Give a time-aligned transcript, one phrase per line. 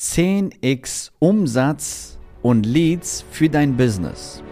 [0.00, 4.42] 10x Umsatz und Leads für dein Business.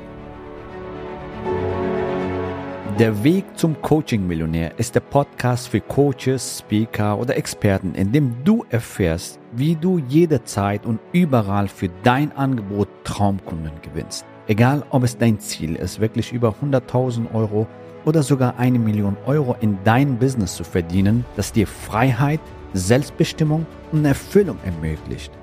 [2.98, 8.66] Der Weg zum Coaching-Millionär ist der Podcast für Coaches, Speaker oder Experten, in dem du
[8.68, 14.26] erfährst, wie du jederzeit und überall für dein Angebot Traumkunden gewinnst.
[14.48, 17.66] Egal, ob es dein Ziel ist, wirklich über 100.000 Euro
[18.04, 22.40] oder sogar eine Million Euro in dein Business zu verdienen, das dir Freiheit,
[22.74, 25.37] Selbstbestimmung und Erfüllung ermöglicht.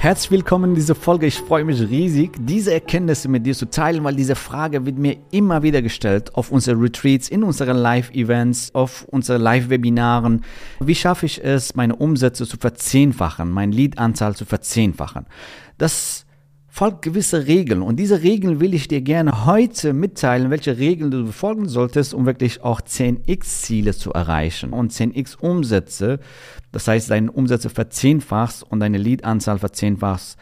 [0.00, 1.26] Herzlich willkommen in dieser Folge.
[1.26, 5.16] Ich freue mich riesig, diese Erkenntnisse mit dir zu teilen, weil diese Frage wird mir
[5.32, 10.44] immer wieder gestellt auf unsere Retreats, in unseren Live-Events, auf unseren Live-Webinaren.
[10.78, 15.26] Wie schaffe ich es, meine Umsätze zu verzehnfachen, meine Lead-Anzahl zu verzehnfachen?
[15.78, 16.26] Das
[16.78, 17.82] folgt gewisse Regeln.
[17.82, 22.24] Und diese Regeln will ich dir gerne heute mitteilen, welche Regeln du befolgen solltest, um
[22.24, 24.72] wirklich auch 10x-Ziele zu erreichen.
[24.72, 26.20] Und 10x Umsätze,
[26.70, 30.38] das heißt deine Umsätze verzehnfachst und deine Lead-Anzahl verzehnfachst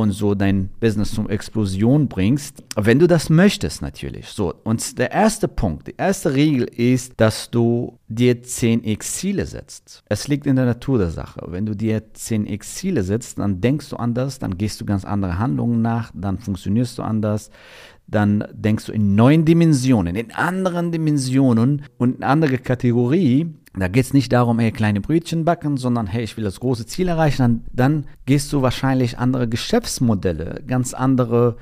[0.00, 4.28] und so dein Business zum Explosion bringst, wenn du das möchtest natürlich.
[4.28, 10.02] So, und der erste Punkt, die erste Regel ist, dass du dir 10x Ziele setzt.
[10.08, 11.40] Es liegt in der Natur der Sache.
[11.48, 15.38] Wenn du dir 10x Ziele setzt, dann denkst du anders, dann gehst du ganz andere
[15.38, 17.50] Handlungen nach, dann funktionierst du anders,
[18.08, 24.06] dann denkst du in neuen Dimensionen, in anderen Dimensionen und in andere Kategorie da geht
[24.06, 27.38] es nicht darum, hey, kleine Brötchen backen, sondern hey, ich will das große Ziel erreichen.
[27.38, 31.56] Dann, dann gehst du wahrscheinlich andere Geschäftsmodelle, ganz andere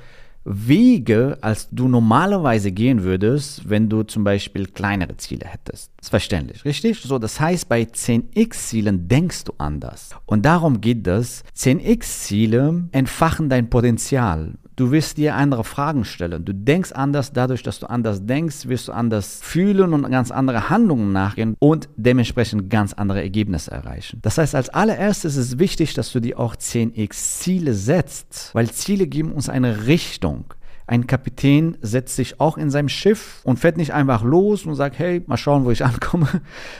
[0.45, 5.91] Wege, als du normalerweise gehen würdest, wenn du zum Beispiel kleinere Ziele hättest.
[5.97, 7.01] Das ist verständlich, richtig?
[7.01, 10.11] So, das heißt, bei 10x-Zielen denkst du anders.
[10.25, 11.43] Und darum geht es.
[11.57, 14.53] 10x-Ziele entfachen dein Potenzial.
[14.75, 16.43] Du wirst dir andere Fragen stellen.
[16.43, 20.69] Du denkst anders, dadurch, dass du anders denkst, wirst du anders fühlen und ganz andere
[20.69, 24.19] Handlungen nachgehen und dementsprechend ganz andere Ergebnisse erreichen.
[24.21, 28.69] Das heißt, als allererstes ist es wichtig, dass du dir auch 10x Ziele setzt, weil
[28.69, 30.53] Ziele geben uns eine Richtung.
[30.87, 34.99] Ein Kapitän setzt sich auch in seinem Schiff und fährt nicht einfach los und sagt,
[34.99, 36.27] hey, mal schauen, wo ich ankomme,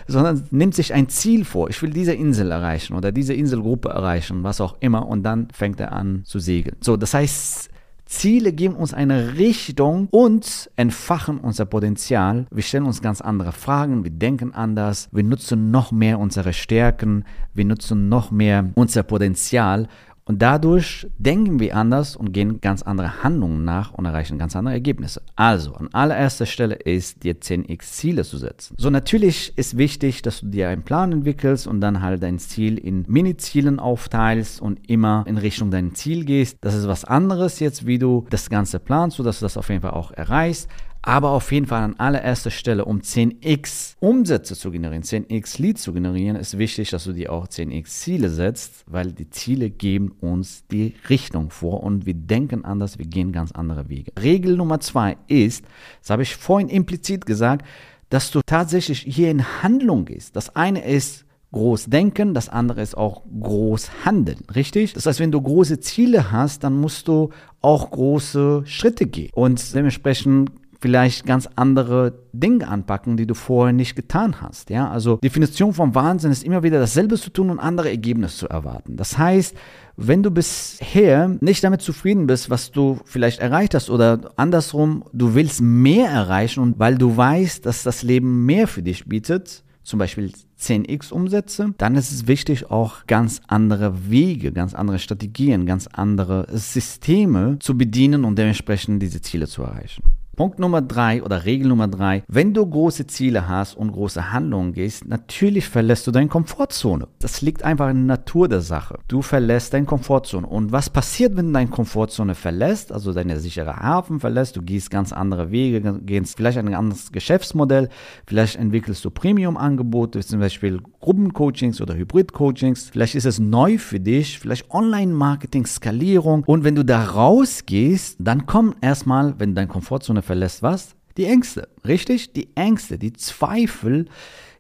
[0.06, 1.70] sondern nimmt sich ein Ziel vor.
[1.70, 5.80] Ich will diese Insel erreichen oder diese Inselgruppe erreichen, was auch immer, und dann fängt
[5.80, 6.76] er an zu segeln.
[6.82, 7.70] So, das heißt,
[8.06, 12.46] Ziele geben uns eine Richtung und entfachen unser Potenzial.
[12.52, 17.26] Wir stellen uns ganz andere Fragen, wir denken anders, wir nutzen noch mehr unsere Stärken,
[17.54, 19.88] wir nutzen noch mehr unser Potenzial
[20.28, 24.74] und dadurch denken wir anders und gehen ganz andere Handlungen nach und erreichen ganz andere
[24.74, 25.22] Ergebnisse.
[25.36, 28.76] Also, an allererster Stelle ist, dir 10x Ziele zu setzen.
[28.80, 32.80] So, natürlich ist wichtig, dass du dir einen Plan entwickelst und dann halt dein Ziel
[32.80, 36.58] in Mini-Zielen aufteilst und immer in Richtung dein Ziel gehst.
[36.62, 39.82] Das ist was anderes jetzt, wie du das Ganze planst, sodass du das auf jeden
[39.82, 40.70] Fall auch erreichst.
[41.08, 45.94] Aber auf jeden Fall an allererster Stelle, um 10x Umsätze zu generieren, 10x Leads zu
[45.94, 50.66] generieren, ist wichtig, dass du dir auch 10x Ziele setzt, weil die Ziele geben uns
[50.66, 54.14] die Richtung vor und wir denken anders, wir gehen ganz andere Wege.
[54.20, 55.66] Regel Nummer zwei ist,
[56.02, 57.68] das habe ich vorhin implizit gesagt,
[58.10, 60.36] dass du tatsächlich hier in Handlung gehst.
[60.36, 64.94] Das eine ist groß denken, das andere ist auch groß handeln, richtig?
[64.94, 67.30] Das heißt, wenn du große Ziele hast, dann musst du
[67.62, 69.30] auch große Schritte gehen.
[69.34, 74.70] Und dementsprechend vielleicht ganz andere Dinge anpacken, die du vorher nicht getan hast.
[74.70, 78.50] Ja, also Definition vom Wahnsinn ist immer wieder dasselbe zu tun und andere Ergebnisse zu
[78.50, 78.98] erwarten.
[78.98, 79.56] Das heißt,
[79.98, 85.36] wenn du bisher nicht damit zufrieden bist, was du vielleicht erreicht hast oder andersrum, du
[85.36, 90.00] willst mehr erreichen und weil du weißt, dass das Leben mehr für dich bietet, zum
[90.00, 95.88] Beispiel 10x Umsätze, dann ist es wichtig, auch ganz andere Wege, ganz andere Strategien, ganz
[95.88, 100.15] andere Systeme zu bedienen und dementsprechend diese Ziele zu erreichen.
[100.36, 104.74] Punkt Nummer drei oder Regel Nummer drei, wenn du große Ziele hast und große Handlungen
[104.74, 107.08] gehst, natürlich verlässt du deine Komfortzone.
[107.20, 109.00] Das liegt einfach in der Natur der Sache.
[109.08, 110.46] Du verlässt deine Komfortzone.
[110.46, 114.90] Und was passiert, wenn du deine Komfortzone verlässt, also deine sichere Hafen verlässt, du gehst
[114.92, 117.90] ganz andere Wege, gehst vielleicht ein anderes Geschäftsmodell,
[118.28, 124.40] vielleicht entwickelst du Premium-Angebote, zum Beispiel Gruppencoachings oder Hybrid-Coachings, vielleicht ist es neu für dich,
[124.40, 126.44] vielleicht Online-Marketing, Skalierung.
[126.46, 130.96] Und wenn du da rausgehst, dann kommen erstmal, wenn deine Komfortzone verlässt, was?
[131.18, 132.34] Die Ängste, richtig?
[132.34, 134.06] Die Ängste, die Zweifel.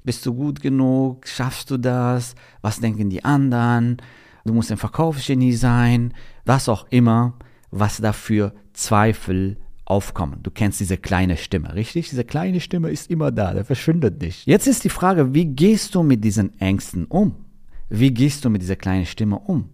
[0.03, 1.27] Bist du gut genug?
[1.27, 2.35] Schaffst du das?
[2.62, 3.97] Was denken die anderen?
[4.45, 6.13] Du musst ein Verkaufsgenie sein.
[6.45, 7.33] Was auch immer,
[7.71, 10.41] was dafür Zweifel aufkommen.
[10.44, 12.09] Du kennst diese kleine Stimme, richtig?
[12.09, 14.45] Diese kleine Stimme ist immer da, der verschwindet nicht.
[14.47, 17.35] Jetzt ist die Frage, wie gehst du mit diesen Ängsten um?
[17.89, 19.69] Wie gehst du mit dieser kleinen Stimme um?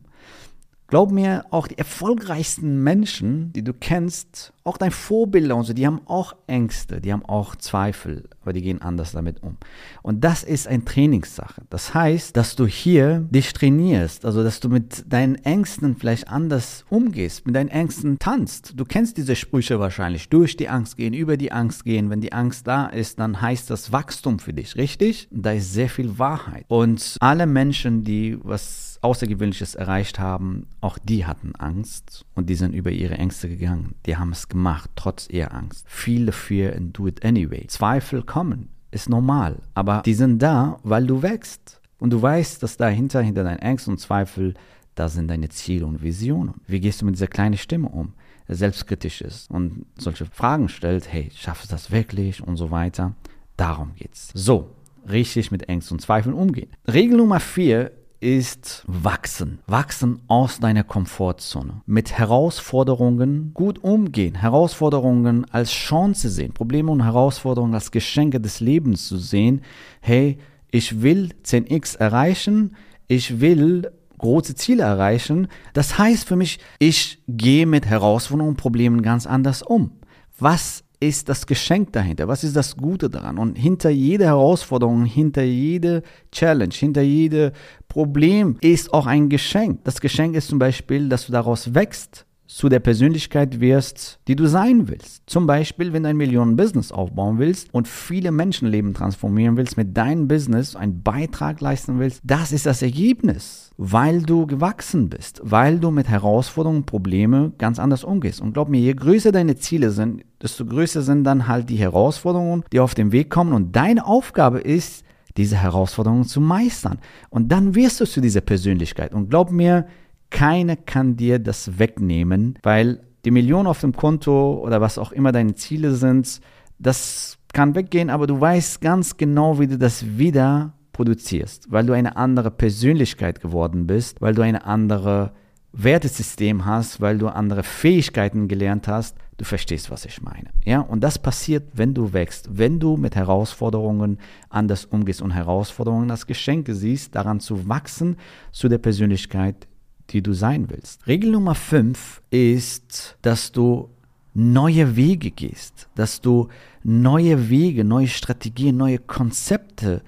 [0.87, 5.87] Glaub mir, auch die erfolgreichsten Menschen, die du kennst, auch dein Vorbilder und so, die
[5.87, 9.57] haben auch Ängste, die haben auch Zweifel, aber die gehen anders damit um.
[10.03, 11.63] Und das ist eine Trainingssache.
[11.69, 16.85] Das heißt, dass du hier dich trainierst, also dass du mit deinen Ängsten vielleicht anders
[16.89, 18.73] umgehst, mit deinen Ängsten tanzt.
[18.75, 20.29] Du kennst diese Sprüche wahrscheinlich.
[20.29, 22.09] Durch die Angst gehen, über die Angst gehen.
[22.09, 25.27] Wenn die Angst da ist, dann heißt das Wachstum für dich, richtig?
[25.31, 26.65] Da ist sehr viel Wahrheit.
[26.67, 32.73] Und alle Menschen, die was Außergewöhnliches erreicht haben, auch die hatten Angst und die sind
[32.73, 33.95] über ihre Ängste gegangen.
[34.05, 35.85] Die haben es gemacht, trotz ihrer Angst.
[35.87, 37.65] Viele fear and do it anyway.
[37.67, 41.81] Zweifel kommen, ist normal, aber die sind da, weil du wächst.
[41.97, 44.55] Und du weißt, dass dahinter, hinter deinen Ängsten und Zweifel,
[44.95, 46.55] da sind deine Ziele und Visionen.
[46.67, 48.13] Wie gehst du mit dieser kleinen Stimme um?
[48.47, 53.13] Selbstkritisch ist und solche Fragen stellt, hey, schaffst du das wirklich und so weiter.
[53.55, 54.31] Darum geht's.
[54.33, 54.71] So,
[55.09, 56.71] richtig mit Ängsten und Zweifeln umgehen.
[56.91, 59.59] Regel Nummer vier ist wachsen.
[59.67, 61.81] Wachsen aus deiner Komfortzone.
[61.85, 64.35] Mit Herausforderungen gut umgehen.
[64.35, 66.53] Herausforderungen als Chance sehen.
[66.53, 69.61] Probleme und Herausforderungen als Geschenke des Lebens zu sehen.
[69.99, 70.37] Hey,
[70.69, 72.75] ich will 10x erreichen.
[73.07, 75.47] Ich will große Ziele erreichen.
[75.73, 79.91] Das heißt für mich, ich gehe mit Herausforderungen und Problemen ganz anders um.
[80.37, 82.27] Was ist das Geschenk dahinter?
[82.27, 83.37] Was ist das Gute daran?
[83.37, 87.51] Und hinter jeder Herausforderung, hinter jeder Challenge, hinter jedem
[87.89, 89.83] Problem ist auch ein Geschenk.
[89.83, 94.45] Das Geschenk ist zum Beispiel, dass du daraus wächst, zu der Persönlichkeit wirst, die du
[94.45, 95.23] sein willst.
[95.25, 100.27] Zum Beispiel, wenn du ein Millionen-Business aufbauen willst und viele Menschenleben transformieren willst, mit deinem
[100.27, 105.91] Business einen Beitrag leisten willst, das ist das Ergebnis, weil du gewachsen bist, weil du
[105.91, 108.41] mit Herausforderungen, Problemen ganz anders umgehst.
[108.41, 112.63] Und glaub mir, je größer deine Ziele sind, desto größer sind dann halt die Herausforderungen,
[112.71, 113.53] die auf den Weg kommen.
[113.53, 115.03] Und deine Aufgabe ist,
[115.37, 116.99] diese Herausforderungen zu meistern.
[117.29, 119.13] Und dann wirst du zu dieser Persönlichkeit.
[119.13, 119.87] Und glaub mir,
[120.29, 125.31] keiner kann dir das wegnehmen, weil die Million auf dem Konto oder was auch immer
[125.31, 126.41] deine Ziele sind,
[126.79, 131.93] das kann weggehen, aber du weißt ganz genau, wie du das wieder produzierst, weil du
[131.93, 135.33] eine andere Persönlichkeit geworden bist, weil du eine andere
[135.73, 139.17] Wertesystem hast, weil du andere Fähigkeiten gelernt hast.
[139.41, 140.51] Du verstehst, was ich meine.
[140.65, 146.11] Ja, und das passiert, wenn du wächst, wenn du mit Herausforderungen anders umgehst und Herausforderungen
[146.11, 148.17] als Geschenke siehst, daran zu wachsen
[148.51, 149.67] zu der Persönlichkeit,
[150.11, 151.07] die du sein willst.
[151.07, 153.89] Regel Nummer 5 ist, dass du
[154.35, 156.49] neue Wege gehst, dass du
[156.83, 160.03] neue Wege, neue Strategien, neue Konzepte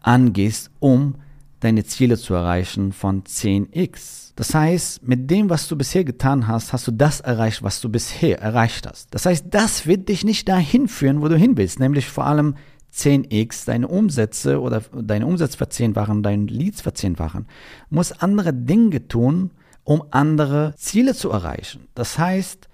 [0.00, 1.16] angehst, um
[1.60, 4.29] deine Ziele zu erreichen von 10x.
[4.40, 7.90] Das heißt, mit dem, was du bisher getan hast, hast du das erreicht, was du
[7.90, 9.12] bisher erreicht hast.
[9.12, 12.54] Das heißt, das wird dich nicht dahin führen, wo du hin willst, nämlich vor allem
[12.90, 17.48] 10x deine Umsätze oder deine Umsätze verzehnfachen, deine Leads verzehnfachen,
[17.90, 19.50] muss andere Dinge tun,
[19.84, 21.88] um andere Ziele zu erreichen.
[21.94, 22.70] Das heißt,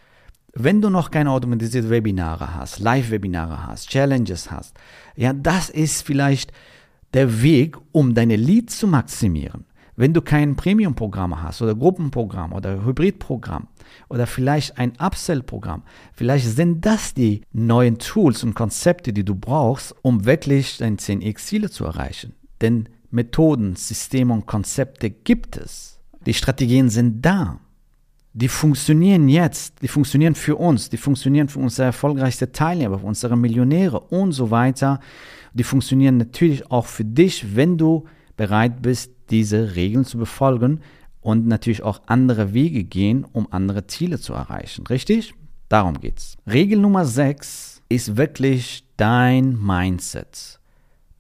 [0.55, 4.77] wenn du noch keine automatisierte Webinare hast, Live-Webinare hast, Challenges hast,
[5.17, 6.53] ja, das ist vielleicht
[7.13, 9.65] der Weg, um deine Leads zu maximieren.
[9.99, 13.69] Wenn du kein Premium-Programm hast oder Gruppenprogramm oder Hybridprogramm
[14.11, 15.83] oder vielleicht ein Upsell-Programm,
[16.13, 21.71] vielleicht sind das die neuen Tools und Konzepte, die du brauchst, um wirklich deine 10x-Ziele
[21.71, 22.35] zu erreichen.
[22.61, 25.99] Denn Methoden, Systeme und Konzepte gibt es.
[26.27, 27.59] Die Strategien sind da.
[28.35, 33.35] Die funktionieren jetzt, die funktionieren für uns, die funktionieren für unsere erfolgreichsten Teilnehmer, für unsere
[33.35, 35.01] Millionäre und so weiter.
[35.55, 38.05] Die funktionieren natürlich auch für dich, wenn du
[38.37, 40.81] bereit bist, diese Regeln zu befolgen
[41.21, 44.87] und natürlich auch andere Wege gehen, um andere Ziele zu erreichen.
[44.87, 45.35] Richtig?
[45.69, 46.37] Darum geht's.
[46.47, 50.61] Regel Nummer 6 ist wirklich dein Mindset.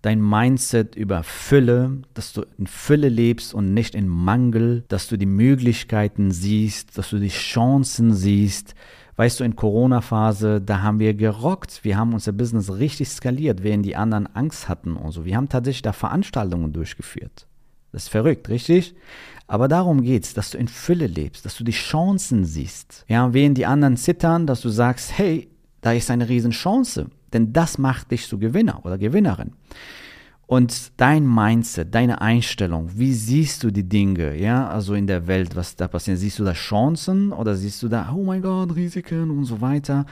[0.02, 5.16] Dein Mindset über Fülle, dass du in Fülle lebst und nicht in Mangel, dass du
[5.16, 8.74] die Möglichkeiten siehst, dass du die Chancen siehst,
[9.16, 11.84] Weißt du, in Corona-Phase, da haben wir gerockt.
[11.84, 15.24] Wir haben unser Business richtig skaliert, während die anderen Angst hatten und so.
[15.24, 17.46] Wir haben tatsächlich da Veranstaltungen durchgeführt.
[17.92, 18.94] Das ist verrückt, richtig?
[19.46, 23.04] Aber darum geht's, dass du in Fülle lebst, dass du die Chancen siehst.
[23.08, 25.48] Ja, während die anderen zittern, dass du sagst, hey,
[25.80, 27.06] da ist eine Riesenchance.
[27.32, 29.52] Denn das macht dich zu Gewinner oder Gewinnerin.
[30.48, 35.56] Und dein Mindset, deine Einstellung, wie siehst du die Dinge, ja, also in der Welt,
[35.56, 36.18] was da passiert?
[36.18, 40.06] Siehst du da Chancen oder siehst du da, oh mein Gott, Risiken und so weiter?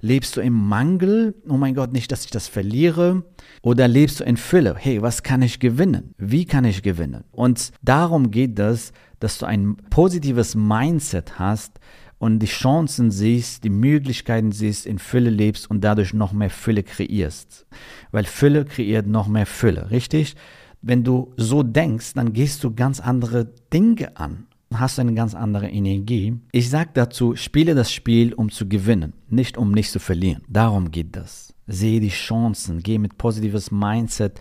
[0.00, 1.34] Lebst du im Mangel?
[1.48, 3.24] Oh mein Gott, nicht, dass ich das verliere.
[3.60, 4.76] Oder lebst du in Fülle?
[4.78, 6.14] Hey, was kann ich gewinnen?
[6.16, 7.24] Wie kann ich gewinnen?
[7.32, 11.80] Und darum geht es, dass du ein positives Mindset hast
[12.22, 16.84] und die Chancen siehst, die Möglichkeiten siehst, in Fülle lebst und dadurch noch mehr Fülle
[16.84, 17.66] kreierst.
[18.12, 20.36] Weil Fülle kreiert noch mehr Fülle, richtig?
[20.82, 25.68] Wenn du so denkst, dann gehst du ganz andere Dinge an hast eine ganz andere
[25.68, 26.38] Energie.
[26.50, 30.42] Ich sage dazu, spiele das Spiel, um zu gewinnen, nicht um nicht zu verlieren.
[30.48, 31.52] Darum geht das.
[31.66, 34.40] Sehe die Chancen, geh mit positives Mindset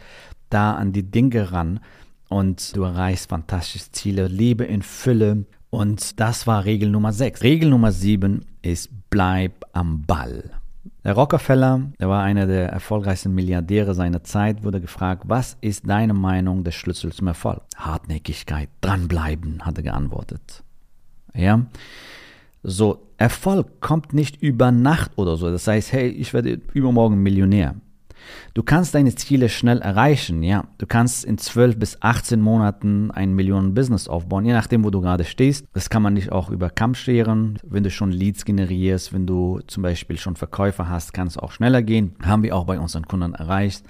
[0.50, 1.82] da an die Dinge ran
[2.30, 4.28] und du erreichst fantastische Ziele.
[4.28, 5.46] Lebe in Fülle.
[5.72, 7.42] Und das war Regel Nummer 6.
[7.44, 10.52] Regel Nummer 7 ist bleib am Ball.
[11.04, 16.14] Der Rockefeller, der war einer der erfolgreichsten Milliardäre seiner Zeit, wurde gefragt, was ist deine
[16.14, 17.62] Meinung der Schlüssel zum Erfolg?
[17.78, 20.64] Hartnäckigkeit, dranbleiben, hat er geantwortet.
[21.34, 21.66] Ja.
[22.64, 25.50] So, Erfolg kommt nicht über Nacht oder so.
[25.50, 27.76] Das heißt, hey, ich werde übermorgen Millionär.
[28.54, 30.66] Du kannst deine Ziele schnell erreichen, ja.
[30.78, 35.24] Du kannst in 12 bis 18 Monaten ein Millionen-Business aufbauen, je nachdem, wo du gerade
[35.24, 35.66] stehst.
[35.74, 37.60] Das kann man nicht auch über Kamm scheren.
[37.64, 41.52] Wenn du schon Leads generierst, wenn du zum Beispiel schon Verkäufer hast, kann es auch
[41.52, 42.16] schneller gehen.
[42.22, 43.86] Haben wir auch bei unseren Kunden erreicht.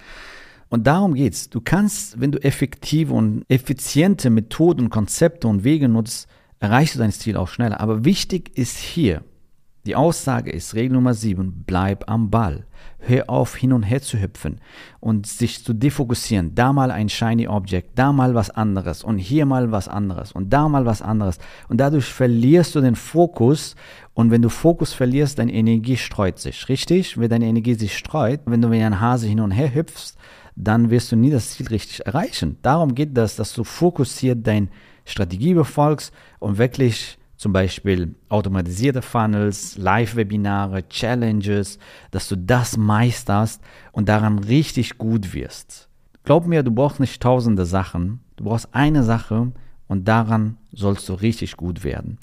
[0.69, 1.49] Und darum geht's.
[1.49, 6.29] Du kannst, wenn du effektive und effiziente Methoden, Konzepte und Wege nutzt,
[6.61, 7.81] erreichst du dein Ziel auch schneller.
[7.81, 9.23] Aber wichtig ist hier,
[9.85, 12.65] die Aussage ist, Regel Nummer 7, bleib am Ball.
[12.99, 14.61] Hör auf, hin und her zu hüpfen
[14.99, 16.53] und sich zu defokussieren.
[16.53, 20.51] Da mal ein shiny Object, da mal was anderes und hier mal was anderes und
[20.53, 21.39] da mal was anderes.
[21.67, 23.75] Und dadurch verlierst du den Fokus
[24.13, 27.17] und wenn du Fokus verlierst, deine Energie streut sich, richtig?
[27.19, 30.15] Wenn deine Energie sich streut, wenn du wie ein Hase hin und her hüpfst,
[30.55, 32.57] dann wirst du nie das Ziel richtig erreichen.
[32.61, 34.67] Darum geht das, dass du fokussiert deine
[35.05, 41.79] Strategie befolgst und wirklich zum Beispiel automatisierte Funnels, Live-Webinare, Challenges,
[42.11, 45.89] dass du das meisterst und daran richtig gut wirst.
[46.23, 49.53] Glaub mir, du brauchst nicht tausende Sachen, du brauchst eine Sache
[49.87, 52.19] und daran sollst du richtig gut werden.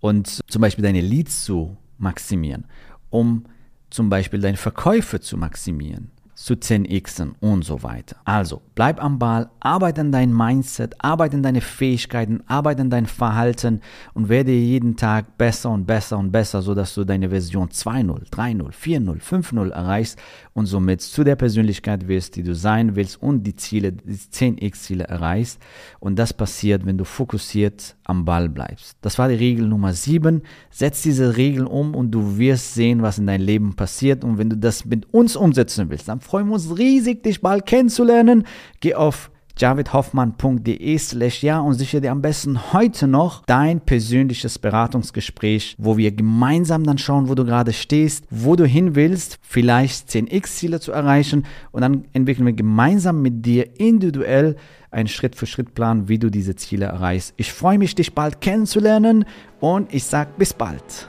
[0.00, 2.64] Und zum Beispiel deine Leads zu maximieren,
[3.08, 3.44] um
[3.90, 8.16] zum Beispiel deine Verkäufe zu maximieren zu 10xen und so weiter.
[8.24, 13.06] Also bleib am Ball, arbeite an dein Mindset, arbeite an deine Fähigkeiten, arbeite an dein
[13.06, 13.80] Verhalten
[14.12, 18.70] und werde jeden Tag besser und besser und besser, sodass du deine Version 2.0, 3.0,
[18.70, 20.18] 4.0, 5.0 erreichst
[20.52, 25.04] und somit zu der Persönlichkeit wirst, die du sein willst und die Ziele, die 10x-Ziele
[25.04, 25.58] erreichst.
[26.00, 28.98] Und das passiert, wenn du fokussiert am Ball bleibst.
[29.00, 30.42] Das war die Regel Nummer 7.
[30.70, 34.22] Setz diese Regeln um und du wirst sehen, was in deinem Leben passiert.
[34.22, 37.66] Und wenn du das mit uns umsetzen willst, dann freuen wir uns riesig, dich bald
[37.66, 38.44] kennenzulernen.
[38.80, 45.76] Geh auf javidhoffmann.de slash ja und sichere dir am besten heute noch dein persönliches Beratungsgespräch,
[45.78, 50.80] wo wir gemeinsam dann schauen, wo du gerade stehst, wo du hin willst, vielleicht 10x-Ziele
[50.80, 54.56] zu erreichen und dann entwickeln wir gemeinsam mit dir individuell
[54.90, 57.34] einen Schritt-für-Schritt-Plan, wie du diese Ziele erreichst.
[57.36, 59.24] Ich freue mich, dich bald kennenzulernen
[59.60, 61.08] und ich sage bis bald.